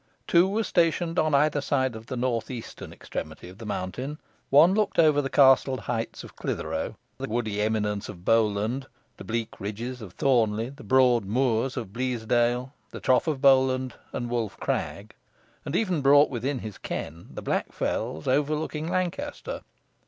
[0.25, 4.17] Two were stationed on either side of the north eastern extremity of the mountain.
[4.49, 8.87] One looked over the castled heights of Clithero; the woody eminences of Bowland;
[9.17, 14.27] the bleak ridges of Thornley; the broad moors of Bleasdale; the Trough of Bolland, and
[14.27, 15.13] Wolf Crag;
[15.65, 19.61] and even brought within his ken the black fells overhanging Lancaster.